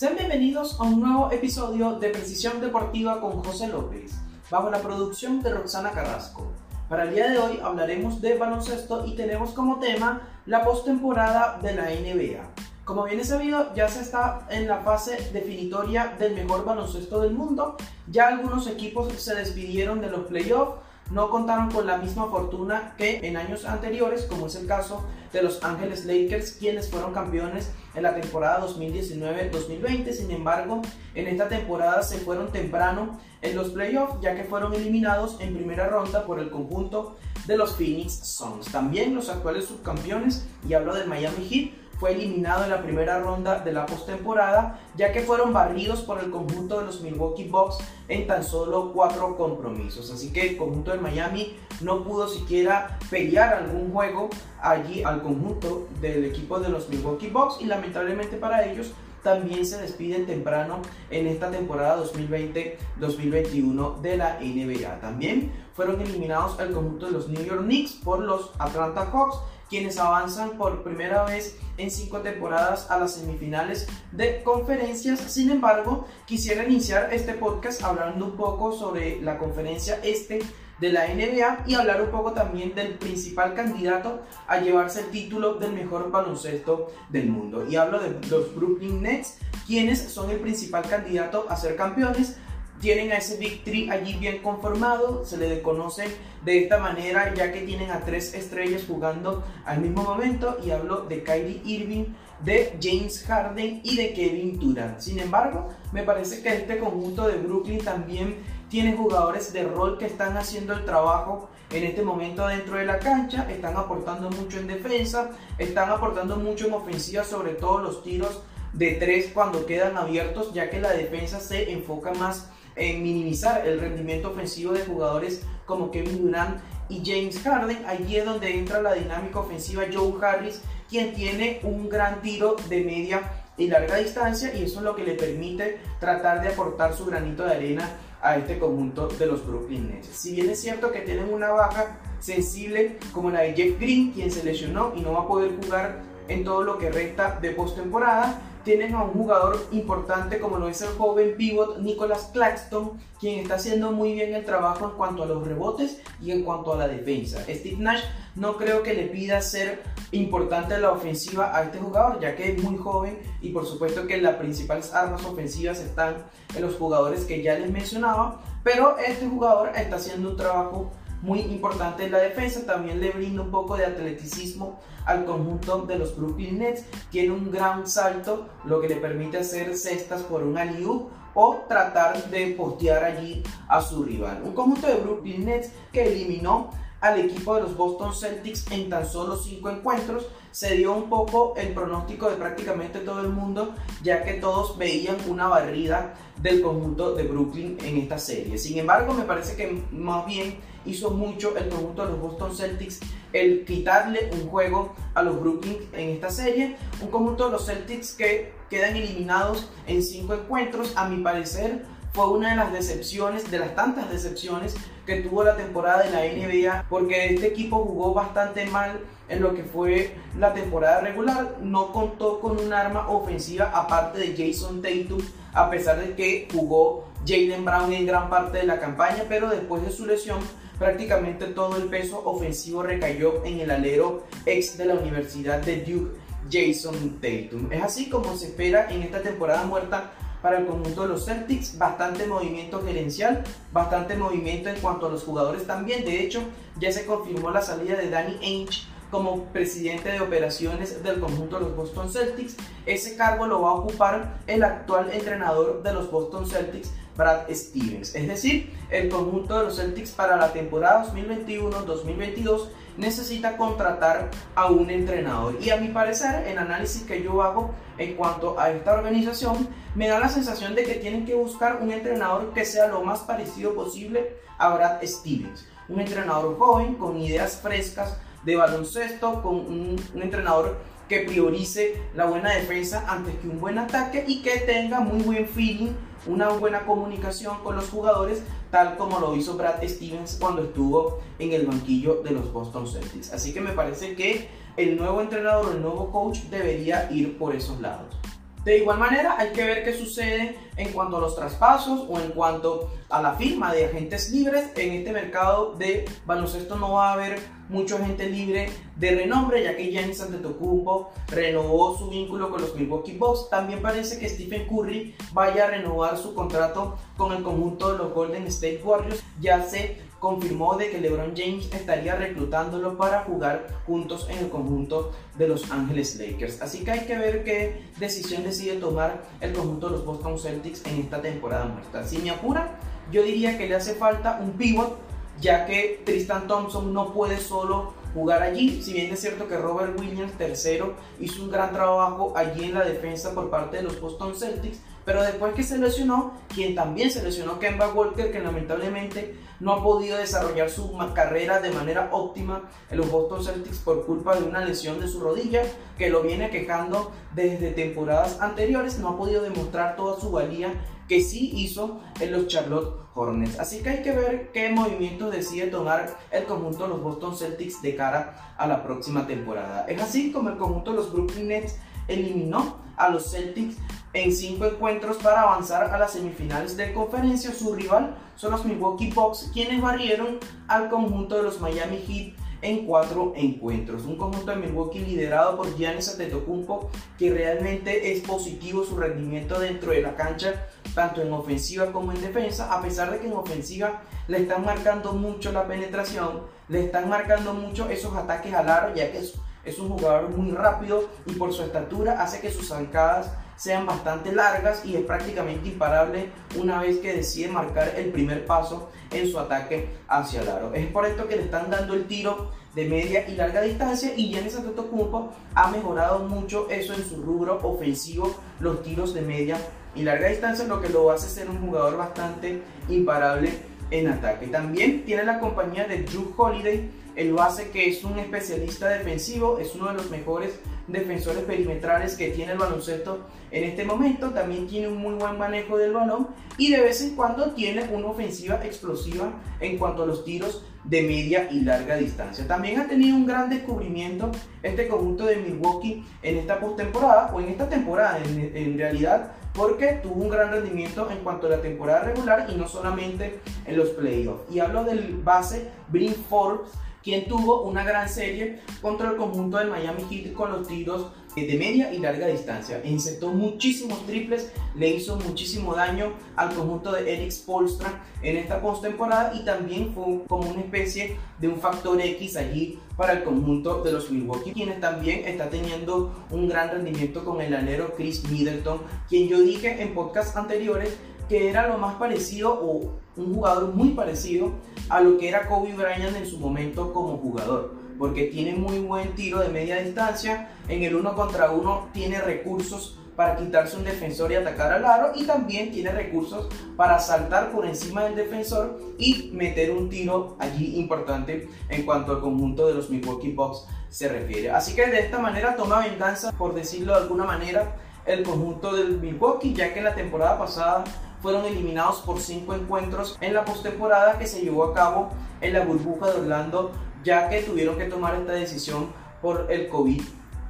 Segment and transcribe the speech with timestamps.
[0.00, 4.12] Sean bienvenidos a un nuevo episodio de Precisión Deportiva con José López,
[4.50, 6.50] bajo la producción de Roxana Carrasco.
[6.88, 11.74] Para el día de hoy hablaremos de baloncesto y tenemos como tema la postemporada de
[11.74, 12.42] la NBA.
[12.86, 17.34] Como bien es sabido, ya se está en la fase definitoria del mejor baloncesto del
[17.34, 17.76] mundo.
[18.10, 20.80] Ya algunos equipos se despidieron de los playoffs
[21.10, 25.42] no contaron con la misma fortuna que en años anteriores, como es el caso de
[25.42, 30.12] los Ángeles Lakers, quienes fueron campeones en la temporada 2019-2020.
[30.12, 30.82] Sin embargo,
[31.14, 35.88] en esta temporada se fueron temprano en los playoffs, ya que fueron eliminados en primera
[35.88, 38.66] ronda por el conjunto de los Phoenix Suns.
[38.66, 43.60] También los actuales subcampeones, y hablo del Miami Heat, fue eliminado en la primera ronda
[43.60, 47.76] de la postemporada, ya que fueron barridos por el conjunto de los Milwaukee Bucks
[48.08, 50.10] en tan solo cuatro compromisos.
[50.10, 54.30] Así que el conjunto de Miami no pudo siquiera pelear algún juego
[54.62, 58.92] allí al conjunto del equipo de los Milwaukee Bucks y lamentablemente para ellos
[59.22, 65.00] también se despiden temprano en esta temporada 2020-2021 de la NBA.
[65.00, 69.36] También fueron eliminados el conjunto de los New York Knicks por los Atlanta Hawks
[69.70, 75.20] quienes avanzan por primera vez en cinco temporadas a las semifinales de conferencias.
[75.20, 80.40] Sin embargo, quisiera iniciar este podcast hablando un poco sobre la conferencia este
[80.80, 85.54] de la NBA y hablar un poco también del principal candidato a llevarse el título
[85.54, 87.66] del mejor baloncesto del mundo.
[87.68, 92.38] Y hablo de los Brooklyn Nets, quienes son el principal candidato a ser campeones
[92.80, 96.04] tienen a ese Big Three allí bien conformado, se le conoce
[96.44, 101.02] de esta manera ya que tienen a tres estrellas jugando al mismo momento y hablo
[101.02, 102.06] de Kyrie Irving,
[102.42, 104.98] de James Harden y de Kevin Durant.
[105.00, 108.36] Sin embargo, me parece que este conjunto de Brooklyn también
[108.70, 112.98] tiene jugadores de rol que están haciendo el trabajo en este momento dentro de la
[112.98, 118.42] cancha, están aportando mucho en defensa, están aportando mucho en ofensiva, sobre todo los tiros
[118.72, 122.48] de tres cuando quedan abiertos, ya que la defensa se enfoca más
[122.80, 126.58] en minimizar el rendimiento ofensivo de jugadores como Kevin Durant
[126.88, 127.84] y James Harden.
[127.86, 132.82] Allí es donde entra la dinámica ofensiva Joe Harris, quien tiene un gran tiro de
[132.82, 133.22] media
[133.58, 137.44] y larga distancia y eso es lo que le permite tratar de aportar su granito
[137.44, 137.88] de arena
[138.22, 140.08] a este conjunto de los Brooklyn Nets.
[140.08, 144.30] Si bien es cierto que tienen una baja sensible como la de Jeff Green, quien
[144.30, 148.40] se lesionó y no va a poder jugar en todo lo que resta de postemporada,
[148.64, 153.54] tienen a un jugador importante como lo es el joven pivot Nicholas Claxton, quien está
[153.54, 156.88] haciendo muy bien el trabajo en cuanto a los rebotes y en cuanto a la
[156.88, 157.40] defensa.
[157.48, 158.02] Steve Nash
[158.34, 159.82] no creo que le pida ser
[160.12, 164.20] importante la ofensiva a este jugador, ya que es muy joven y por supuesto que
[164.20, 166.16] las principales armas ofensivas están
[166.54, 170.90] en los jugadores que ya les mencionaba, pero este jugador está haciendo un trabajo
[171.22, 175.98] muy importante en la defensa, también le brinda un poco de atleticismo al conjunto de
[175.98, 180.56] los Brooklyn Nets, tiene un gran salto, lo que le permite hacer cestas por un
[180.56, 180.86] alley
[181.34, 184.42] o tratar de postear allí a su rival.
[184.44, 186.70] Un conjunto de Brooklyn Nets que eliminó
[187.00, 190.26] al equipo de los Boston Celtics en tan solo 5 encuentros.
[190.50, 195.16] Se dio un poco el pronóstico de prácticamente todo el mundo, ya que todos veían
[195.28, 198.58] una barrida del conjunto de Brooklyn en esta serie.
[198.58, 203.00] Sin embargo, me parece que más bien hizo mucho el conjunto de los Boston Celtics
[203.32, 206.76] el quitarle un juego a los Brooklyn en esta serie.
[207.00, 212.28] Un conjunto de los Celtics que quedan eliminados en 5 encuentros, a mi parecer fue
[212.28, 214.74] una de las decepciones, de las tantas decepciones
[215.06, 219.54] que tuvo la temporada de la NBA, porque este equipo jugó bastante mal en lo
[219.54, 225.20] que fue la temporada regular, no contó con un arma ofensiva aparte de Jason Tatum,
[225.52, 229.84] a pesar de que jugó Jalen Brown en gran parte de la campaña, pero después
[229.84, 230.40] de su lesión
[230.80, 236.18] prácticamente todo el peso ofensivo recayó en el alero ex de la Universidad de Duke,
[236.50, 237.70] Jason Tatum.
[237.70, 241.76] Es así como se espera en esta temporada muerta para el conjunto de los Celtics,
[241.76, 246.02] bastante movimiento gerencial, bastante movimiento en cuanto a los jugadores también.
[246.02, 246.40] De hecho,
[246.80, 251.66] ya se confirmó la salida de Danny Ainge como presidente de operaciones del conjunto de
[251.66, 252.56] los Boston Celtics.
[252.86, 256.90] Ese cargo lo va a ocupar el actual entrenador de los Boston Celtics,
[257.20, 258.14] Brad Stevens.
[258.14, 264.88] Es decir, el conjunto de los Celtics para la temporada 2021-2022 necesita contratar a un
[264.88, 265.58] entrenador.
[265.60, 270.08] Y a mi parecer, el análisis que yo hago en cuanto a esta organización, me
[270.08, 273.74] da la sensación de que tienen que buscar un entrenador que sea lo más parecido
[273.74, 275.68] posible a Brad Stevens.
[275.90, 282.24] Un entrenador joven, con ideas frescas de baloncesto, con un, un entrenador que priorice la
[282.26, 285.90] buena defensa antes que un buen ataque y que tenga muy buen feeling,
[286.26, 291.52] una buena comunicación con los jugadores, tal como lo hizo Brad Stevens cuando estuvo en
[291.52, 293.32] el banquillo de los Boston Celtics.
[293.32, 297.80] Así que me parece que el nuevo entrenador, el nuevo coach debería ir por esos
[297.80, 298.16] lados.
[298.64, 302.30] De igual manera, hay que ver qué sucede en cuanto a los traspasos o en
[302.32, 304.70] cuanto a la firma de agentes libres.
[304.76, 307.40] En este mercado de baloncesto no va a haber
[307.70, 313.16] mucho agente libre de renombre, ya que Giannis Antetokounmpo renovó su vínculo con los Milwaukee
[313.16, 313.48] Bucks.
[313.48, 318.12] También parece que Stephen Curry vaya a renovar su contrato con el conjunto de los
[318.12, 319.22] Golden State Warriors.
[319.40, 325.12] Ya se confirmó de que LeBron James estaría reclutándolo para jugar juntos en el conjunto
[325.38, 326.60] de Los Angeles Lakers.
[326.60, 330.84] Así que hay que ver qué decisión decide tomar el conjunto de los Boston Celtics
[330.84, 332.04] en esta temporada muerta.
[332.04, 332.78] Si me apura,
[333.10, 334.98] yo diría que le hace falta un pivot,
[335.40, 338.82] ya que Tristan Thompson no puede solo jugar allí.
[338.82, 342.84] Si bien es cierto que Robert Williams, tercero, hizo un gran trabajo allí en la
[342.84, 347.22] defensa por parte de los Boston Celtics, pero después que se lesionó, quien también se
[347.22, 352.98] lesionó, Kemba Walker, que lamentablemente no ha podido desarrollar su carrera de manera óptima en
[352.98, 355.62] los Boston Celtics por culpa de una lesión de su rodilla
[355.96, 360.74] que lo viene quejando desde temporadas anteriores, no ha podido demostrar toda su valía
[361.08, 363.58] que sí hizo en los Charlotte Hornets.
[363.58, 367.82] Así que hay que ver qué movimientos decide tomar el conjunto de los Boston Celtics
[367.82, 369.86] de cara a la próxima temporada.
[369.88, 371.76] Es así como el conjunto de los Brooklyn Nets
[372.06, 373.76] eliminó a los Celtics
[374.12, 377.52] en cinco encuentros para avanzar a las semifinales de conferencia.
[377.52, 382.86] Su rival son los Milwaukee Bucks, quienes barrieron al conjunto de los Miami Heat en
[382.86, 384.04] cuatro encuentros.
[384.04, 389.92] Un conjunto de Milwaukee liderado por Giannis Antetokounmpo que realmente es positivo su rendimiento dentro
[389.92, 394.02] de la cancha, tanto en ofensiva como en defensa, a pesar de que en ofensiva
[394.28, 399.10] le están marcando mucho la penetración, le están marcando mucho esos ataques al aro, ya
[399.10, 399.34] que es,
[399.64, 403.30] es un jugador muy rápido y por su estatura hace que sus zancadas
[403.60, 408.88] sean bastante largas y es prácticamente imparable una vez que decide marcar el primer paso
[409.10, 410.72] en su ataque hacia el aro.
[410.72, 414.30] Es por esto que le están dando el tiro de media y larga distancia y
[414.30, 419.58] Giannis Antetokounmpo ha mejorado mucho eso en su rubro ofensivo, los tiros de media
[419.94, 423.52] y larga distancia, lo que lo hace ser un jugador bastante imparable
[423.90, 424.46] en ataque.
[424.46, 429.74] También tiene la compañía de Drew Holiday, el base que es un especialista defensivo, es
[429.74, 433.20] uno de los mejores defensores perimetrales que tiene el baloncesto
[433.50, 434.30] en este momento.
[434.30, 436.28] También tiene un muy buen manejo del balón
[436.58, 441.02] y de vez en cuando tiene una ofensiva explosiva en cuanto a los tiros de
[441.02, 442.46] media y larga distancia.
[442.46, 444.30] También ha tenido un gran descubrimiento
[444.62, 450.22] este conjunto de Milwaukee en esta postemporada o en esta temporada en, realidad porque tuvo
[450.22, 454.50] un gran rendimiento en cuanto a la temporada regular y no solamente en los playoffs.
[454.50, 456.70] Y hablo del base Brin Forbes
[457.02, 461.56] quien tuvo una gran serie contra el conjunto del Miami Heat con los tiros de
[461.56, 462.80] media y larga distancia.
[462.84, 469.32] Insertó muchísimos triples, le hizo muchísimo daño al conjunto de Eric Spolstra en esta postemporada
[469.34, 473.92] y también fue como una especie de un factor X allí para el conjunto de
[473.92, 479.28] los Milwaukee, quienes también está teniendo un gran rendimiento con el alero Chris Middleton, quien
[479.28, 480.98] yo dije en podcasts anteriores
[481.30, 484.50] que era lo más parecido o un jugador muy parecido
[484.88, 489.14] a lo que era Kobe Bryant en su momento como jugador, porque tiene muy buen
[489.14, 494.32] tiro de media distancia, en el uno contra uno tiene recursos para quitarse un defensor
[494.32, 499.30] y atacar al aro y también tiene recursos para saltar por encima del defensor y
[499.32, 504.50] meter un tiro allí importante en cuanto al conjunto de los Milwaukee Bucks se refiere.
[504.50, 508.98] Así que de esta manera toma venganza, por decirlo de alguna manera, el conjunto del
[508.98, 510.84] Milwaukee, ya que la temporada pasada
[511.20, 515.10] fueron eliminados por cinco encuentros en la postemporada que se llevó a cabo
[515.40, 516.72] en la burbuja de Orlando,
[517.04, 518.88] ya que tuvieron que tomar esta decisión
[519.22, 519.68] por el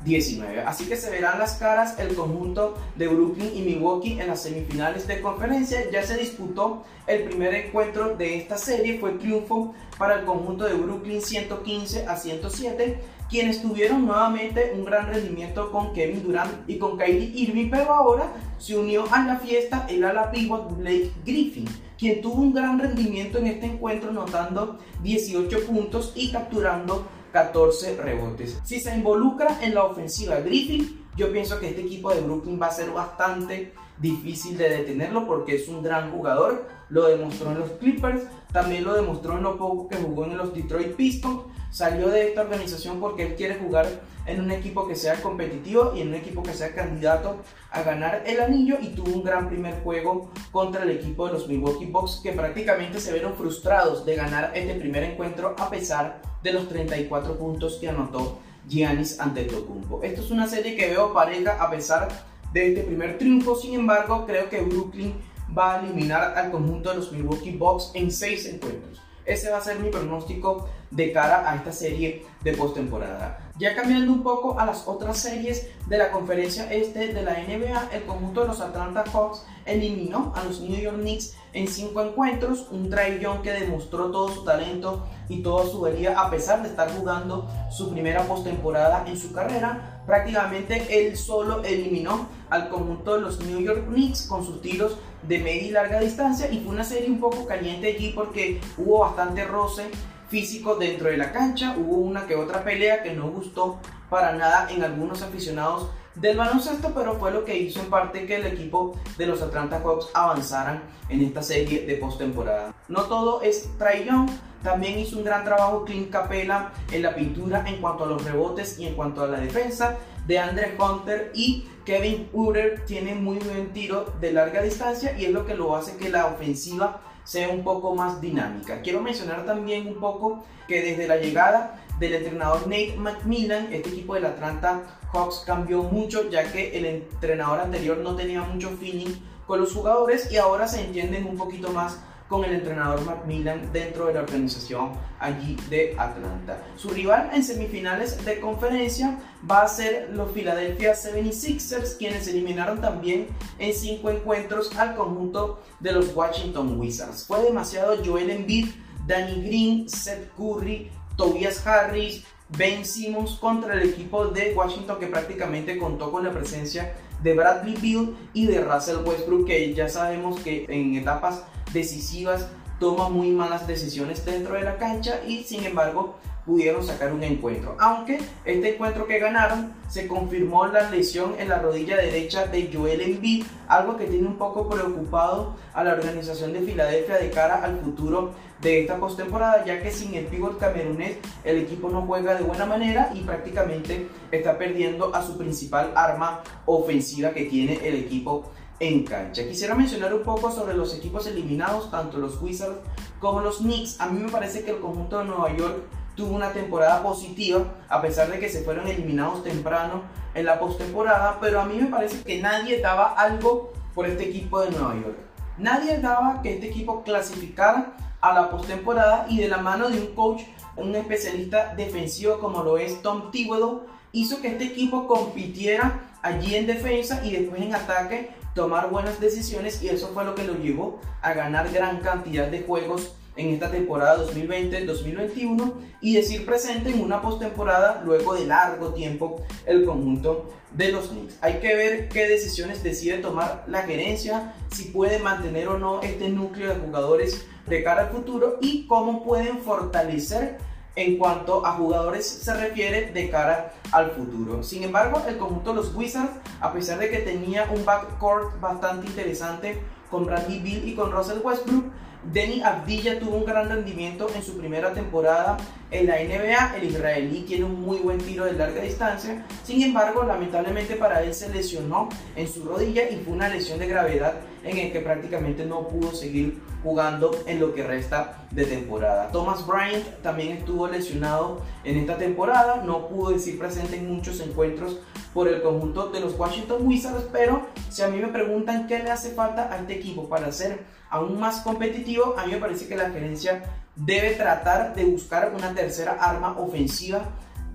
[0.04, 0.64] COVID-19.
[0.66, 5.06] Así que se verán las caras el conjunto de Brooklyn y Milwaukee en las semifinales
[5.06, 5.90] de conferencia.
[5.90, 10.74] Ya se disputó el primer encuentro de esta serie, fue triunfo para el conjunto de
[10.74, 16.98] Brooklyn 115 a 107 quienes tuvieron nuevamente un gran rendimiento con Kevin Durant y con
[16.98, 21.66] Kylie Irving, pero ahora se unió a la fiesta el ala pivot Blake Griffin,
[21.96, 28.58] quien tuvo un gran rendimiento en este encuentro, anotando 18 puntos y capturando 14 rebotes.
[28.64, 32.66] Si se involucra en la ofensiva Griffin, yo pienso que este equipo de Brooklyn va
[32.66, 36.66] a ser bastante difícil de detenerlo porque es un gran jugador.
[36.88, 38.22] Lo demostró en los Clippers,
[38.52, 42.42] también lo demostró en lo poco que jugó en los Detroit Pistons salió de esta
[42.42, 43.86] organización porque él quiere jugar
[44.26, 47.36] en un equipo que sea competitivo y en un equipo que sea candidato
[47.70, 51.48] a ganar el anillo y tuvo un gran primer juego contra el equipo de los
[51.48, 56.52] Milwaukee Bucks que prácticamente se vieron frustrados de ganar este primer encuentro a pesar de
[56.52, 60.02] los 34 puntos que anotó Giannis Antetokounmpo.
[60.02, 62.08] Esto es una serie que veo pareja a pesar
[62.52, 65.14] de este primer triunfo, sin embargo creo que Brooklyn
[65.56, 69.00] va a eliminar al conjunto de los Milwaukee Bucks en 6 encuentros.
[69.32, 73.50] Ese va a ser mi pronóstico de cara a esta serie de postemporada.
[73.58, 77.90] Ya cambiando un poco a las otras series de la conferencia este de la NBA,
[77.92, 82.68] el conjunto de los Atlanta Hawks eliminó a los New York Knicks en cinco encuentros,
[82.70, 86.90] un Trae que demostró todo su talento y toda su valía a pesar de estar
[86.90, 90.02] jugando su primera postemporada en su carrera.
[90.06, 95.38] Prácticamente él solo eliminó al conjunto de los New York Knicks con sus tiros de
[95.38, 99.44] media y larga distancia y fue una serie un poco caliente allí porque hubo bastante
[99.44, 99.90] roce
[100.28, 101.74] físico dentro de la cancha.
[101.76, 106.92] Hubo una que otra pelea que no gustó para nada en algunos aficionados del baloncesto,
[106.94, 110.82] pero fue lo que hizo en parte que el equipo de los Atlanta Hawks avanzaran
[111.08, 112.74] en esta serie de postemporada.
[112.88, 114.28] No todo es Young,
[114.62, 118.78] también hizo un gran trabajo Clint Capela en la pintura en cuanto a los rebotes
[118.78, 119.96] y en cuanto a la defensa.
[120.26, 125.32] De Andre Hunter y Kevin Urer tienen muy buen tiro de larga distancia y es
[125.32, 128.80] lo que lo hace que la ofensiva sea un poco más dinámica.
[128.82, 134.14] Quiero mencionar también un poco que desde la llegada del entrenador Nate McMillan, este equipo
[134.14, 139.12] del Atlanta Hawks cambió mucho ya que el entrenador anterior no tenía mucho feeling
[139.46, 141.98] con los jugadores y ahora se entienden un poquito más
[142.30, 146.62] con el entrenador Macmillan dentro de la organización allí de Atlanta.
[146.76, 149.18] Su rival en semifinales de conferencia
[149.50, 153.26] va a ser los Philadelphia 76ers, quienes eliminaron también
[153.58, 157.26] en cinco encuentros al conjunto de los Washington Wizards.
[157.26, 158.68] Fue demasiado Joel Embiid,
[159.08, 162.22] Danny Green, Seth Curry, Tobias Harris,
[162.56, 166.94] Ben Simmons contra el equipo de Washington que prácticamente contó con la presencia
[167.24, 172.46] de Bradley Beal y de Russell Westbrook que ya sabemos que en etapas decisivas
[172.78, 177.76] toma muy malas decisiones dentro de la cancha y sin embargo pudieron sacar un encuentro.
[177.78, 183.02] Aunque este encuentro que ganaron se confirmó la lesión en la rodilla derecha de Joel
[183.02, 187.78] Embiid, algo que tiene un poco preocupado a la organización de Filadelfia de cara al
[187.78, 192.42] futuro de esta postemporada, ya que sin el pívot camerunés el equipo no juega de
[192.42, 198.50] buena manera y prácticamente está perdiendo a su principal arma ofensiva que tiene el equipo
[198.80, 199.46] en cancha.
[199.46, 202.78] Quisiera mencionar un poco sobre los equipos eliminados, tanto los Wizards
[203.20, 204.00] como los Knicks.
[204.00, 205.84] A mí me parece que el conjunto de Nueva York
[206.16, 210.02] tuvo una temporada positiva, a pesar de que se fueron eliminados temprano
[210.34, 214.60] en la postemporada, pero a mí me parece que nadie daba algo por este equipo
[214.60, 215.18] de Nueva York.
[215.58, 220.14] Nadie daba que este equipo clasificara a la postemporada y de la mano de un
[220.14, 220.42] coach,
[220.76, 223.82] un especialista defensivo como lo es Tom Thibodeau,
[224.12, 229.82] hizo que este equipo compitiera allí en defensa y después en ataque tomar buenas decisiones
[229.82, 233.70] y eso fue lo que lo llevó a ganar gran cantidad de juegos en esta
[233.70, 240.92] temporada 2020-2021 y decir presente en una postemporada luego de largo tiempo el conjunto de
[240.92, 241.38] los Knicks.
[241.40, 246.28] Hay que ver qué decisiones decide tomar la gerencia, si puede mantener o no este
[246.28, 250.58] núcleo de jugadores de cara al futuro y cómo pueden fortalecer
[250.96, 254.62] en cuanto a jugadores se refiere de cara al futuro.
[254.62, 259.06] Sin embargo, el conjunto de los Wizards, a pesar de que tenía un backcourt bastante
[259.06, 259.80] interesante
[260.10, 261.84] con Bradley Bill y con Russell Westbrook,
[262.22, 265.56] Denny Abdilla tuvo un gran rendimiento en su primera temporada
[265.90, 266.76] en la NBA.
[266.76, 269.46] El israelí tiene un muy buen tiro de larga distancia.
[269.64, 273.86] Sin embargo, lamentablemente para él se lesionó en su rodilla y fue una lesión de
[273.86, 279.30] gravedad en el que prácticamente no pudo seguir jugando en lo que resta de temporada.
[279.30, 284.98] Thomas Bryant también estuvo lesionado en esta temporada, no pudo decir presente en muchos encuentros
[285.34, 289.10] por el conjunto de los Washington Wizards, pero si a mí me preguntan qué le
[289.10, 292.96] hace falta a este equipo para ser aún más competitivo, a mí me parece que
[292.96, 293.62] la gerencia
[293.94, 297.22] debe tratar de buscar una tercera arma ofensiva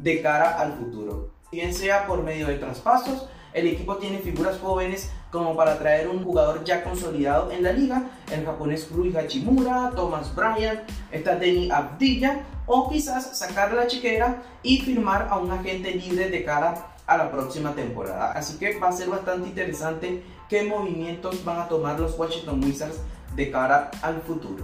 [0.02, 1.32] de cara al futuro.
[1.52, 6.24] Bien sea por medio de traspasos, el equipo tiene figuras jóvenes como para traer un
[6.24, 10.80] jugador ya consolidado en la liga, el japonés Rui Hachimura, Thomas Bryant,
[11.12, 16.46] está Denny Abdilla, o quizás sacar la chiquera y firmar a un agente libre de
[16.46, 18.32] cara a la próxima temporada.
[18.32, 23.02] Así que va a ser bastante interesante qué movimientos van a tomar los Washington Wizards
[23.36, 24.64] de cara al futuro.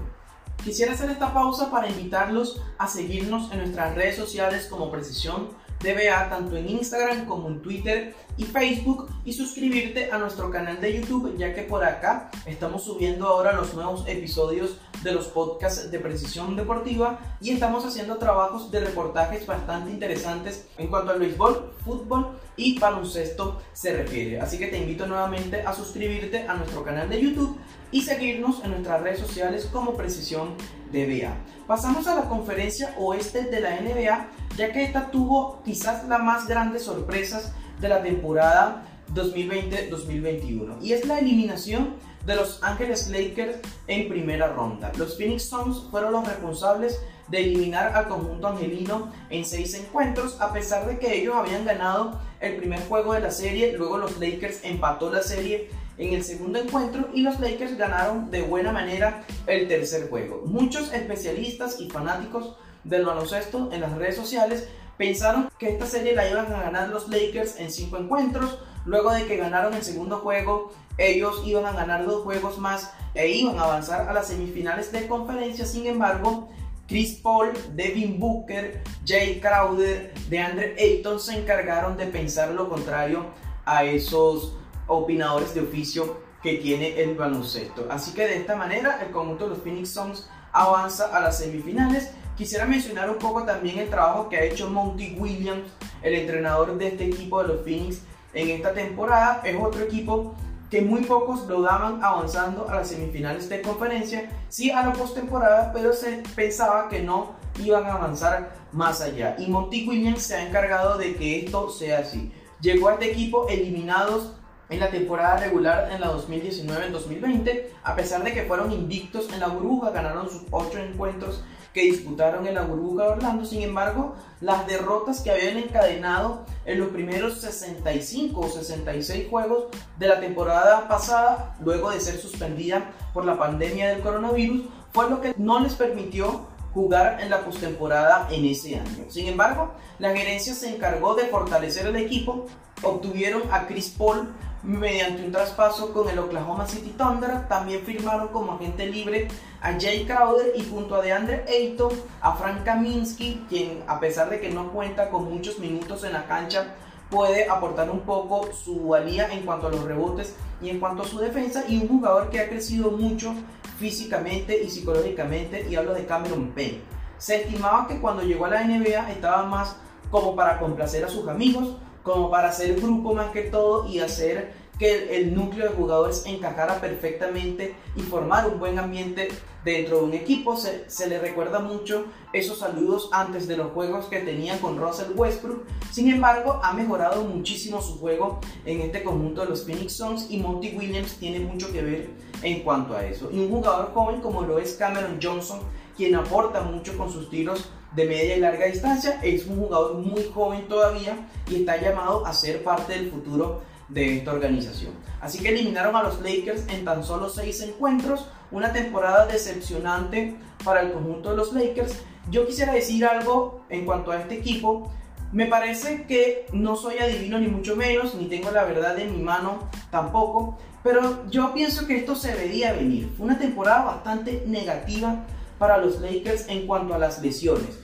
[0.64, 5.50] Quisiera hacer esta pausa para invitarlos a seguirnos en nuestras redes sociales como Precisión
[5.82, 11.00] DBA tanto en Instagram como en Twitter y Facebook y suscribirte a nuestro canal de
[11.00, 16.00] YouTube ya que por acá estamos subiendo ahora los nuevos episodios de los podcasts de
[16.00, 22.40] precisión deportiva y estamos haciendo trabajos de reportajes bastante interesantes en cuanto al béisbol, fútbol
[22.56, 24.40] y baloncesto se refiere.
[24.40, 27.58] Así que te invito nuevamente a suscribirte a nuestro canal de YouTube
[27.92, 30.56] y seguirnos en nuestras redes sociales como Precisión
[30.92, 31.36] DBA.
[31.68, 34.28] Pasamos a la conferencia oeste de la NBA,
[34.58, 41.06] ya que esta tuvo quizás las más grandes sorpresas de la temporada 2020-2021 y es
[41.06, 44.92] la eliminación de Los Ángeles Lakers en primera ronda.
[44.98, 50.52] Los Phoenix Suns fueron los responsables de eliminar al conjunto angelino en seis encuentros, a
[50.52, 54.64] pesar de que ellos habían ganado el primer juego de la serie, luego los Lakers
[54.64, 59.68] empató la serie en el segundo encuentro y los Lakers ganaron de buena manera el
[59.68, 60.44] tercer juego.
[60.46, 66.30] Muchos especialistas y fanáticos del baloncesto en las redes sociales pensaron que esta serie la
[66.30, 70.72] iban a ganar los Lakers en cinco encuentros, luego de que ganaron el segundo juego,
[70.98, 75.08] ellos iban a ganar dos juegos más e iban a avanzar a las semifinales de
[75.08, 76.50] conferencia, sin embargo,
[76.88, 83.28] Chris Paul, Devin Booker, Jay Crowder, DeAndre Ayton se encargaron de pensar lo contrario
[83.66, 84.58] a esos
[84.88, 87.88] opinadores de oficio que tiene el baloncesto.
[87.90, 92.12] Así que de esta manera el conjunto de los Phoenix Suns avanza a las semifinales.
[92.36, 95.72] Quisiera mencionar un poco también el trabajo que ha hecho Monty Williams,
[96.02, 98.02] el entrenador de este equipo de los Phoenix
[98.34, 99.42] en esta temporada.
[99.44, 100.36] Es otro equipo
[100.70, 105.72] que muy pocos lo daban avanzando a las semifinales de conferencia, sí a la postemporada,
[105.74, 109.36] pero se pensaba que no iban a avanzar más allá.
[109.38, 112.32] Y Monty Williams se ha encargado de que esto sea así.
[112.62, 114.34] Llegó a este equipo eliminados
[114.70, 119.48] en la temporada regular en la 2019-2020, a pesar de que fueron invictos en la
[119.48, 123.46] burbuja, ganaron sus 8 encuentros que disputaron en la burbuja de Orlando.
[123.46, 129.66] Sin embargo, las derrotas que habían encadenado en los primeros 65 o 66 juegos
[129.98, 135.22] de la temporada pasada, luego de ser suspendida por la pandemia del coronavirus, fue lo
[135.22, 139.06] que no les permitió jugar en la postemporada en ese año.
[139.10, 142.46] Sin embargo, la gerencia se encargó de fortalecer el equipo,
[142.82, 144.30] obtuvieron a Chris Paul
[144.64, 147.48] mediante un traspaso con el Oklahoma City Thunder.
[147.48, 149.28] También firmaron como agente libre
[149.62, 151.92] a Jay Crowder y junto a DeAndre Ayton
[152.22, 156.26] a Frank Kaminsky, quien a pesar de que no cuenta con muchos minutos en la
[156.26, 156.76] cancha,
[157.10, 161.08] puede aportar un poco su valía en cuanto a los rebotes y en cuanto a
[161.08, 163.34] su defensa y un jugador que ha crecido mucho
[163.78, 166.82] físicamente y psicológicamente y hablo de Cameron Payne.
[167.18, 169.76] Se estimaba que cuando llegó a la NBA estaba más
[170.10, 174.54] como para complacer a sus amigos, como para hacer grupo más que todo y hacer
[174.82, 179.28] que el núcleo de jugadores encajara perfectamente y formar un buen ambiente
[179.64, 180.58] dentro de un equipo.
[180.58, 185.12] Se, se, le recuerda mucho esos saludos antes de los juegos que tenía con Russell
[185.16, 185.66] Westbrook.
[185.92, 190.38] Sin embargo, ha mejorado muchísimo su juego en este conjunto de los Phoenix Suns y
[190.38, 192.10] Monty Williams tiene mucho que ver
[192.42, 193.30] en cuanto a eso.
[193.32, 195.60] Y un jugador joven como lo es Cameron Johnson,
[195.96, 199.20] quien aporta mucho con sus tiros de media y larga distancia.
[199.22, 201.18] Es un jugador muy joven todavía
[201.50, 204.94] y está llamado a ser parte del futuro de esta organización.
[205.20, 210.82] Así que eliminaron a los Lakers en tan solo seis encuentros, una temporada decepcionante para
[210.82, 212.02] el conjunto de los Lakers.
[212.30, 214.92] Yo quisiera decir algo en cuanto a este equipo.
[215.32, 219.24] Me parece que no soy adivino ni mucho menos, ni tengo la verdad en mi
[219.24, 223.10] mano tampoco, pero yo pienso que esto se veía venir.
[223.16, 225.26] Fue una temporada bastante negativa
[225.62, 227.80] para los Lakers en cuanto a las lesiones.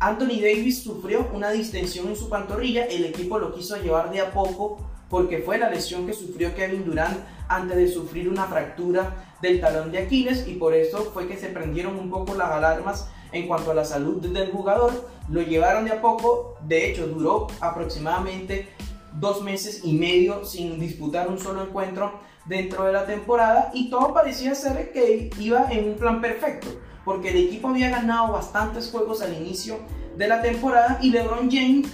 [0.00, 4.32] Anthony Davis sufrió una distensión en su pantorrilla, el equipo lo quiso llevar de a
[4.32, 4.78] poco
[5.10, 9.92] porque fue la lesión que sufrió Kevin Durant antes de sufrir una fractura del talón
[9.92, 13.72] de Aquiles y por eso fue que se prendieron un poco las alarmas en cuanto
[13.72, 15.10] a la salud del jugador.
[15.28, 18.70] Lo llevaron de a poco, de hecho duró aproximadamente
[19.12, 24.14] dos meses y medio sin disputar un solo encuentro dentro de la temporada y todo
[24.14, 26.68] parecía ser que iba en un plan perfecto
[27.08, 29.78] porque el equipo había ganado bastantes juegos al inicio
[30.18, 31.88] de la temporada y LeBron James,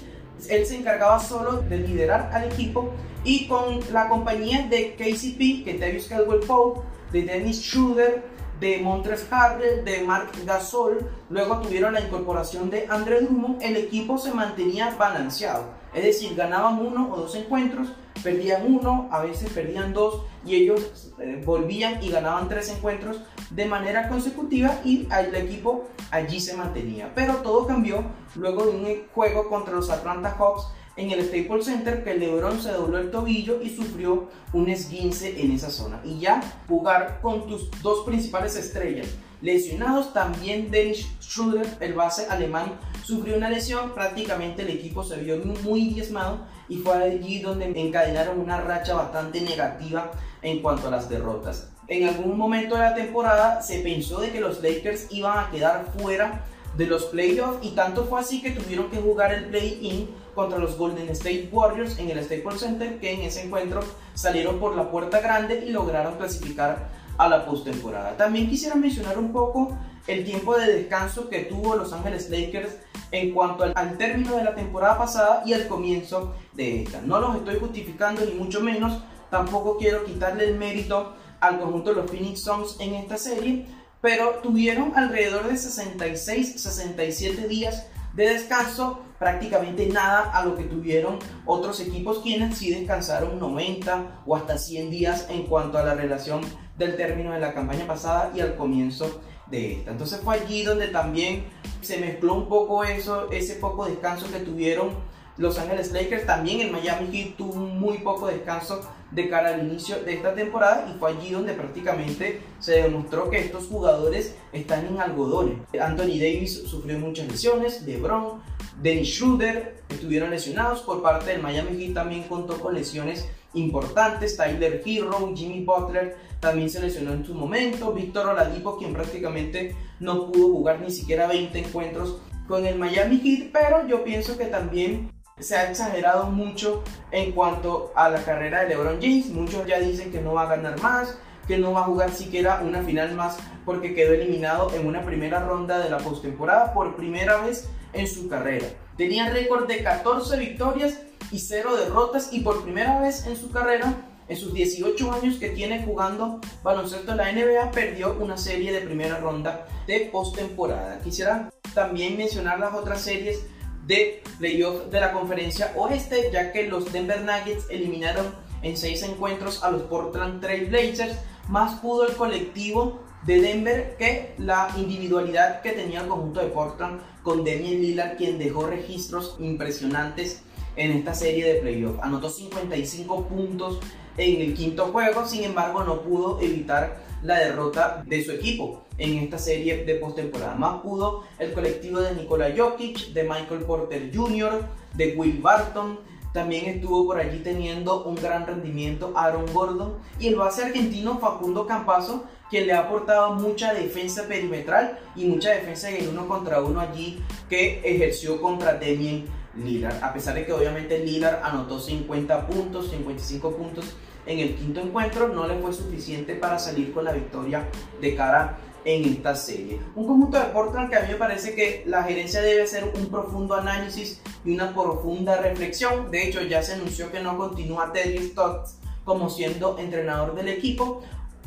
[0.48, 2.90] él se encargaba solo de liderar al equipo
[3.22, 6.80] y con la compañía de KCP, que Davis Caldwell Pope,
[7.12, 8.24] de Dennis Schroeder,
[8.58, 14.18] de Montres Harrell, de Mark Gasol, luego tuvieron la incorporación de Andre Drummond, el equipo
[14.18, 17.86] se mantenía balanceado, es decir, ganaban uno o dos encuentros,
[18.20, 23.66] perdían uno, a veces perdían dos y ellos eh, volvían y ganaban tres encuentros de
[23.66, 27.12] manera consecutiva y el equipo allí se mantenía.
[27.14, 28.04] Pero todo cambió
[28.34, 32.70] luego de un juego contra los Atlanta Hawks en el Staples Center que LeBron se
[32.70, 36.00] dobló el tobillo y sufrió un esguince en esa zona.
[36.04, 39.08] Y ya jugar con tus dos principales estrellas
[39.44, 45.36] lesionados, también Dennis Schroeder, el base alemán, sufrió una lesión, prácticamente el equipo se vio
[45.62, 50.10] muy diezmado y fue allí donde encadenaron una racha bastante negativa
[50.42, 51.68] en cuanto a las derrotas.
[51.88, 55.84] En algún momento de la temporada se pensó de que los Lakers iban a quedar
[55.98, 56.42] fuera
[56.76, 60.76] de los playoffs y tanto fue así que tuvieron que jugar el play-in contra los
[60.76, 63.80] Golden State Warriors en el Staples Center que en ese encuentro
[64.14, 68.16] salieron por la puerta grande y lograron clasificar a la postemporada.
[68.16, 72.76] También quisiera mencionar un poco el tiempo de descanso que tuvo Los Ángeles Lakers
[73.14, 77.00] en cuanto al, término de la temporada pasada y al comienzo de esta.
[77.00, 79.00] No los estoy justificando ni mucho menos,
[79.30, 83.66] tampoco quiero quitarle el mérito al conjunto de los Phoenix Suns en esta serie,
[84.00, 91.78] pero tuvieron alrededor de 66-67 días de descanso, prácticamente nada a lo que tuvieron otros
[91.80, 96.40] equipos quienes sí descansaron 90 o hasta 100 días en cuanto a la relación
[96.76, 99.84] del término de la campaña pasada y al comienzo de esta.
[99.86, 101.44] Entonces fue allí donde también
[101.80, 104.90] se mezcló un poco eso, ese poco descanso que tuvieron
[105.36, 106.26] los Ángeles Lakers.
[106.26, 110.86] También el Miami Heat tuvo muy poco descanso de cara al inicio de esta temporada
[110.92, 115.58] y fue allí donde prácticamente se demostró que estos jugadores están en algodones.
[115.80, 118.42] Anthony Davis sufrió muchas lesiones, LeBron,
[118.82, 120.80] Dennis Schroeder estuvieron lesionados.
[120.82, 124.36] Por parte del Miami Heat también contó con lesiones importantes.
[124.36, 127.92] Tyler Hero, Jimmy Butler también se lesionó en su momento.
[127.92, 132.18] Víctor Oladipo, quien prácticamente no pudo jugar ni siquiera 20 encuentros
[132.48, 137.92] con el Miami Heat, pero yo pienso que también se ha exagerado mucho en cuanto
[137.96, 139.26] a la carrera de LeBron James.
[139.26, 141.18] Muchos ya dicen que no va a ganar más,
[141.48, 145.40] que no va a jugar siquiera una final más porque quedó eliminado en una primera
[145.40, 148.66] ronda de la postemporada por primera vez en su carrera.
[148.96, 151.00] Tenía récord de 14 victorias
[151.32, 153.92] y 0 derrotas y por primera vez en su carrera,
[154.28, 158.82] en sus 18 años que tiene jugando baloncesto en la NBA, perdió una serie de
[158.82, 161.00] primera ronda de postemporada.
[161.00, 163.44] Quisiera también mencionar las otras series
[163.86, 169.62] de playoff de la conferencia oeste, ya que los Denver Nuggets eliminaron en seis encuentros
[169.62, 171.16] a los Portland Trail Blazers,
[171.48, 177.00] más pudo el colectivo de Denver que la individualidad que tenía el conjunto de Portland
[177.22, 180.42] con Damian Lillard, quien dejó registros impresionantes
[180.76, 181.96] en esta serie de playoff.
[182.02, 183.78] Anotó 55 puntos
[184.16, 189.18] en el quinto juego, sin embargo no pudo evitar la derrota de su equipo en
[189.18, 190.54] esta serie de postemporada.
[190.54, 195.98] Más pudo el colectivo de Nikola Jokic, de Michael Porter Jr., de Will Barton.
[196.32, 201.66] También estuvo por allí teniendo un gran rendimiento Aaron Gordon y el base argentino Facundo
[201.66, 206.80] Campazo, quien le ha aportado mucha defensa perimetral y mucha defensa en uno contra uno
[206.80, 209.24] allí que ejerció contra Demian
[209.56, 210.02] Lillard.
[210.02, 215.28] A pesar de que obviamente Lillard anotó 50 puntos, 55 puntos en el quinto encuentro,
[215.28, 217.68] no le fue suficiente para salir con la victoria
[218.00, 219.80] de cara en esta serie.
[219.94, 223.06] Un conjunto de Portland que a mí me parece que la gerencia debe hacer un
[223.06, 226.10] profundo análisis y una profunda reflexión.
[226.10, 231.02] De hecho, ya se anunció que no continúa Teddy Stotts como siendo entrenador del equipo,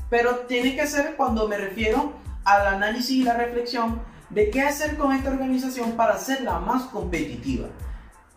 [0.09, 4.97] pero tiene que ser cuando me refiero al análisis y la reflexión de qué hacer
[4.97, 7.67] con esta organización para hacerla más competitiva.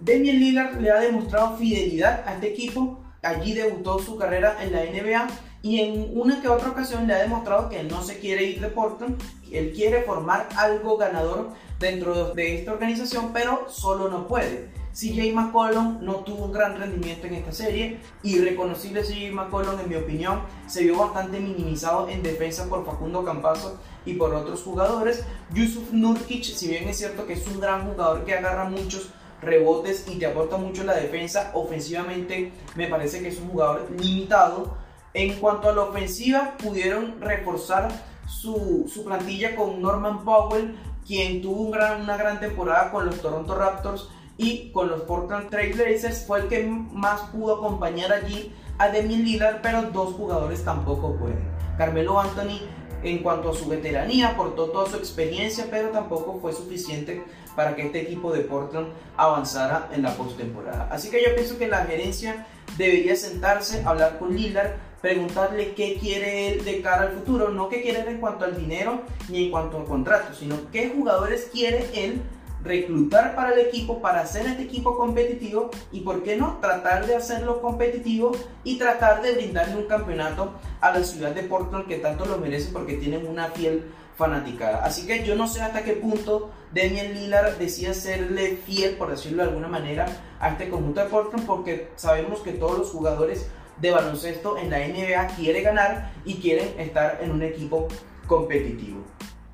[0.00, 3.00] Damian Lillard le ha demostrado fidelidad a este equipo.
[3.22, 5.28] Allí debutó su carrera en la NBA
[5.62, 8.68] y en una que otra ocasión le ha demostrado que no se quiere ir de
[8.68, 9.20] Portland.
[9.52, 14.70] Él quiere formar algo ganador dentro de esta organización, pero solo no puede.
[14.92, 18.00] CJ McCollum no tuvo un gran rendimiento en esta serie.
[18.22, 23.78] Irreconocible CJ McCollum, en mi opinión, se vio bastante minimizado en defensa por Facundo Campazo
[24.06, 25.24] y por otros jugadores.
[25.52, 29.10] Yusuf Nurkic, si bien es cierto que es un gran jugador que agarra muchos
[29.42, 34.76] rebotes y te aporta mucho la defensa, ofensivamente me parece que es un jugador limitado.
[35.12, 37.88] En cuanto a la ofensiva, pudieron reforzar
[38.26, 40.76] su, su plantilla con Norman Powell,
[41.07, 46.24] quien tuvo una gran temporada con los Toronto Raptors y con los Portland Trail Blazers.
[46.26, 51.50] Fue el que más pudo acompañar allí a Demi Lillard, pero dos jugadores tampoco pueden.
[51.76, 52.61] Carmelo Anthony
[53.02, 57.22] en cuanto a su veteranía, aportó toda su experiencia, pero tampoco fue suficiente
[57.56, 60.88] para que este equipo de Portland avanzara en la postemporada.
[60.90, 66.52] Así que yo pienso que la gerencia debería sentarse, hablar con Lillard, preguntarle qué quiere
[66.52, 69.78] él de cara al futuro, no qué quiere en cuanto al dinero ni en cuanto
[69.78, 72.20] al contrato, sino qué jugadores quiere él
[72.62, 77.16] reclutar para el equipo, para hacer este equipo competitivo y, ¿por qué no?, tratar de
[77.16, 78.33] hacerlo competitivo
[78.64, 82.70] y tratar de brindarle un campeonato a la ciudad de Portland que tanto lo merece
[82.73, 83.85] porque tienen una fiel
[84.16, 84.85] fanaticada.
[84.85, 89.42] Así que yo no sé hasta qué punto Daniel Lillard decía serle fiel, por decirlo
[89.42, 90.07] de alguna manera,
[90.38, 94.79] a este conjunto de Portland porque sabemos que todos los jugadores de baloncesto en la
[94.79, 97.88] NBA quieren ganar y quieren estar en un equipo
[98.27, 99.01] competitivo.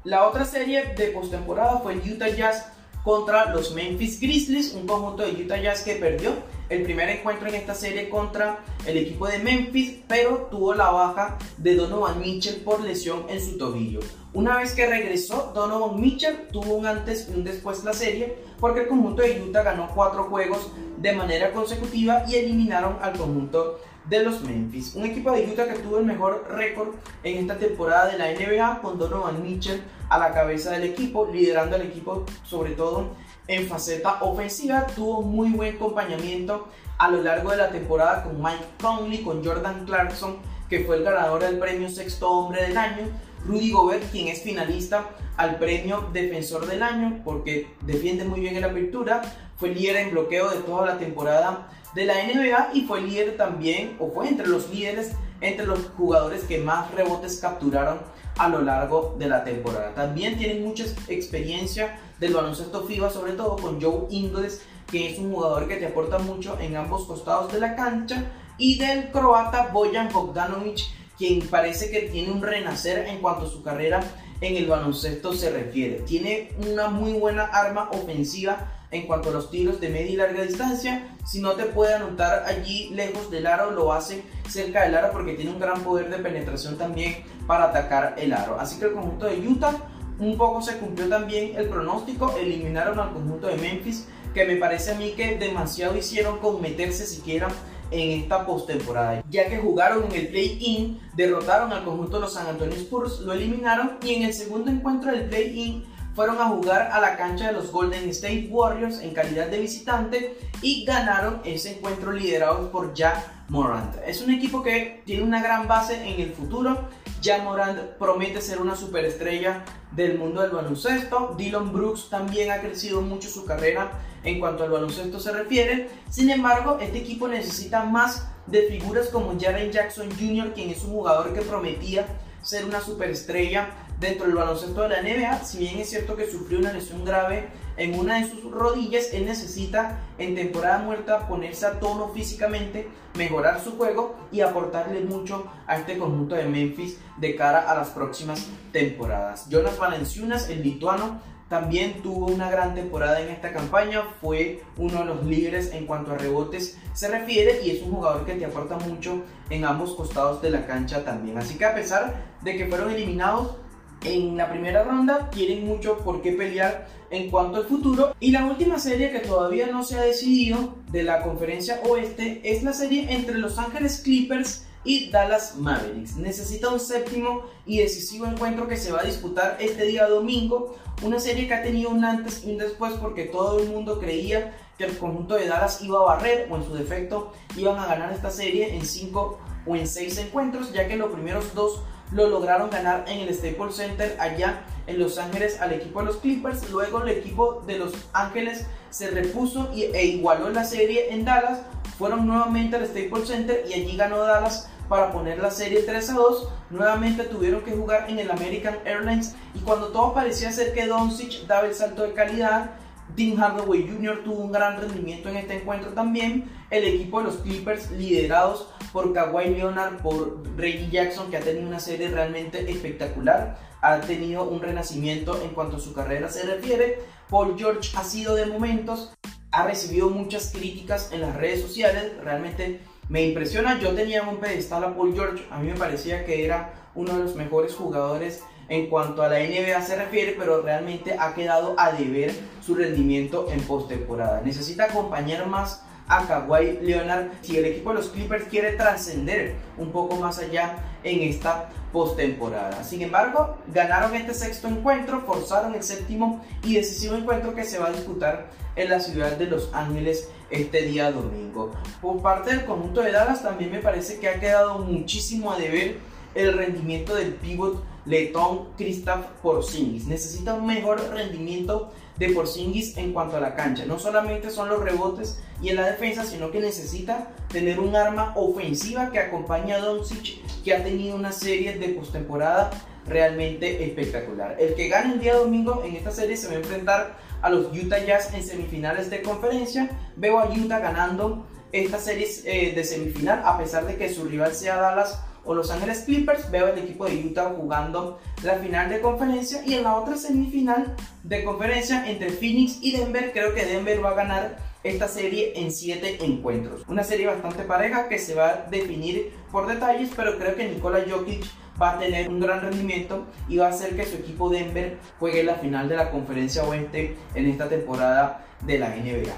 [0.02, 2.72] La otra serie de postemporada fue Utah Jazz
[3.06, 6.32] contra los Memphis Grizzlies, un conjunto de Utah Jazz que perdió
[6.68, 11.38] el primer encuentro en esta serie contra el equipo de Memphis, pero tuvo la baja
[11.56, 14.00] de Donovan Mitchell por lesión en su tobillo.
[14.32, 18.80] Una vez que regresó, Donovan Mitchell tuvo un antes y un después la serie, porque
[18.80, 24.22] el conjunto de Utah ganó cuatro juegos de manera consecutiva y eliminaron al conjunto de
[24.22, 24.94] los Memphis.
[24.94, 28.80] Un equipo de Utah que tuvo el mejor récord en esta temporada de la NBA
[28.80, 33.10] con Donovan Mitchell a la cabeza del equipo, liderando el equipo sobre todo
[33.48, 34.86] en faceta ofensiva.
[34.86, 39.84] Tuvo muy buen acompañamiento a lo largo de la temporada con Mike Conley, con Jordan
[39.84, 40.36] Clarkson,
[40.68, 43.06] que fue el ganador del premio Sexto Hombre del Año,
[43.44, 48.62] Rudy Gobert, quien es finalista al premio Defensor del Año porque defiende muy bien en
[48.62, 49.22] la apertura,
[49.56, 53.96] fue líder en bloqueo de toda la temporada de la NBA y fue líder también,
[53.98, 58.00] o fue entre los líderes, entre los jugadores que más rebotes capturaron
[58.36, 59.94] a lo largo de la temporada.
[59.94, 65.32] También tiene mucha experiencia del baloncesto FIBA, sobre todo con Joe Ingles, que es un
[65.32, 68.24] jugador que te aporta mucho en ambos costados de la cancha,
[68.58, 70.80] y del croata Bojan Bogdanovic,
[71.16, 74.02] quien parece que tiene un renacer en cuanto a su carrera
[74.42, 76.00] en el baloncesto se refiere.
[76.00, 80.42] Tiene una muy buena arma ofensiva en cuanto a los tiros de media y larga
[80.42, 81.16] distancia.
[81.24, 85.34] Si no te puede anotar allí lejos del aro, lo hace cerca del aro porque
[85.34, 88.58] tiene un gran poder de penetración también para atacar el aro.
[88.58, 89.76] Así que el conjunto de Utah
[90.18, 92.34] un poco se cumplió también el pronóstico.
[92.38, 97.06] Eliminaron al conjunto de Memphis, que me parece a mí que demasiado hicieron con meterse
[97.06, 97.48] siquiera
[97.90, 102.48] en esta postemporada, ya que jugaron en el play-in, derrotaron al conjunto de los San
[102.48, 105.84] Antonio Spurs, lo eliminaron y en el segundo encuentro del play-in
[106.16, 110.38] fueron a jugar a la cancha de los Golden State Warriors en calidad de visitante
[110.62, 113.96] y ganaron ese encuentro liderados por Ja Morant.
[114.06, 116.88] Es un equipo que tiene una gran base en el futuro.
[117.22, 121.34] Ja Morant promete ser una superestrella del mundo del baloncesto.
[121.36, 123.92] Dylan Brooks también ha crecido mucho su carrera
[124.24, 125.90] en cuanto al baloncesto se refiere.
[126.08, 130.92] Sin embargo, este equipo necesita más de figuras como Jaren Jackson Jr., quien es un
[130.92, 132.06] jugador que prometía
[132.42, 133.68] ser una superestrella
[134.00, 135.44] dentro del baloncesto de la NBA.
[135.44, 139.26] Si bien es cierto que sufrió una lesión grave en una de sus rodillas, él
[139.26, 145.76] necesita en temporada muerta ponerse a tono físicamente, mejorar su juego y aportarle mucho a
[145.76, 149.48] este conjunto de Memphis de cara a las próximas temporadas.
[149.48, 155.04] Jonas Valenciunas, el lituano, también tuvo una gran temporada en esta campaña, fue uno de
[155.04, 158.76] los líderes en cuanto a rebotes se refiere y es un jugador que te aporta
[158.78, 161.38] mucho en ambos costados de la cancha también.
[161.38, 163.58] Así que a pesar de que fueron eliminados
[164.04, 168.14] en la primera ronda, tienen mucho por qué pelear en cuanto al futuro.
[168.20, 172.62] Y la última serie que todavía no se ha decidido de la conferencia oeste es
[172.62, 176.16] la serie entre Los Ángeles Clippers y Dallas Mavericks.
[176.16, 180.76] Necesita un séptimo y decisivo encuentro que se va a disputar este día domingo.
[181.02, 184.56] Una serie que ha tenido un antes y un después porque todo el mundo creía
[184.78, 188.12] que el conjunto de Dallas iba a barrer o en su defecto iban a ganar
[188.12, 191.82] esta serie en 5 o en 6 encuentros, ya que los primeros dos
[192.12, 196.16] lo lograron ganar en el Staples Center allá en Los Ángeles al equipo de los
[196.18, 196.70] Clippers.
[196.70, 201.60] Luego el equipo de Los Ángeles se repuso e igualó la serie en Dallas.
[201.98, 206.14] Fueron nuevamente al Staples Center y allí ganó Dallas para poner la serie 3 a
[206.14, 206.48] 2.
[206.70, 211.46] Nuevamente tuvieron que jugar en el American Airlines y cuando todo parecía ser que Doncic
[211.46, 212.70] daba el salto de calidad,
[213.14, 214.22] Tim Hardaway Jr.
[214.24, 216.50] tuvo un gran rendimiento en este encuentro también.
[216.70, 221.66] El equipo de los Clippers liderados por Kawhi Leonard, por Reggie Jackson que ha tenido
[221.66, 223.58] una serie realmente espectacular.
[223.82, 226.98] Ha tenido un renacimiento en cuanto a su carrera se refiere.
[227.30, 229.12] Paul George ha sido de momentos,
[229.52, 232.12] ha recibido muchas críticas en las redes sociales.
[232.22, 236.44] Realmente me impresiona, yo tenía un pedestal a Paul George, a mí me parecía que
[236.44, 241.16] era uno de los mejores jugadores en cuanto a la NBA se refiere, pero realmente
[241.16, 244.40] ha quedado a deber su rendimiento en postemporada.
[244.40, 249.90] Necesita acompañar más a Kawhi Leonard si el equipo de los Clippers quiere trascender un
[249.90, 252.84] poco más allá en esta postemporada.
[252.84, 257.88] Sin embargo, ganaron este sexto encuentro, forzaron el séptimo y decisivo encuentro que se va
[257.88, 261.72] a disputar en la ciudad de Los Ángeles este día domingo.
[262.00, 265.98] Por parte del conjunto de Dallas también me parece que ha quedado muchísimo a deber
[266.34, 270.06] el rendimiento del pivot letón Kristaps Porzingis.
[270.06, 273.84] Necesita un mejor rendimiento de Porzingis en cuanto a la cancha.
[273.86, 278.32] No solamente son los rebotes y en la defensa, sino que necesita tener un arma
[278.36, 282.70] ofensiva que acompañe a Doncic, que ha tenido una serie de postemporada
[283.06, 284.56] realmente espectacular.
[284.58, 287.66] El que gane el día domingo en esta serie se va a enfrentar a los
[287.76, 289.90] Utah Jazz en semifinales de conferencia.
[290.16, 294.54] Veo a Utah ganando esta serie eh, de semifinal a pesar de que su rival
[294.54, 295.20] sea Dallas
[295.54, 296.50] Los Ángeles Clippers.
[296.50, 300.94] Veo el equipo de Utah jugando la final de conferencia y en la otra semifinal
[301.22, 305.72] de conferencia entre Phoenix y Denver creo que Denver va a ganar esta serie en
[305.72, 306.82] 7 encuentros.
[306.88, 311.04] Una serie bastante pareja que se va a definir por detalles, pero creo que Nikola
[311.08, 311.44] Jokic
[311.80, 315.42] va a tener un gran rendimiento y va a hacer que su equipo Denver juegue
[315.44, 319.34] la final de la conferencia oeste en esta temporada de la NBA.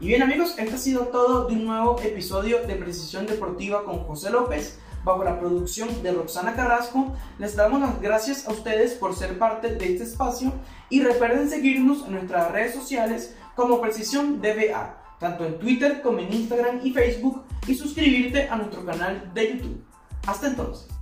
[0.00, 3.98] Y bien amigos, esto ha sido todo de un nuevo episodio de Precisión Deportiva con
[4.04, 7.16] José López bajo la producción de Roxana Carrasco.
[7.38, 10.52] Les damos las gracias a ustedes por ser parte de este espacio
[10.90, 16.32] y recuerden seguirnos en nuestras redes sociales como Precisión DBA, tanto en Twitter como en
[16.32, 19.82] Instagram y Facebook y suscribirte a nuestro canal de YouTube.
[20.26, 20.97] Hasta entonces.